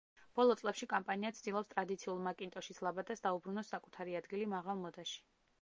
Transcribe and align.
ბოლო 0.37 0.53
წლებში 0.61 0.87
კომპანია 0.93 1.31
ცდილობს 1.39 1.69
ტრადიციულ 1.75 2.23
მაკინტოშის 2.29 2.83
ლაბადას 2.89 3.23
დაუბრუნოს 3.29 3.73
საკუთარი 3.77 4.21
ადგილი 4.23 4.53
მაღალ 4.59 4.83
მოდაში. 4.89 5.25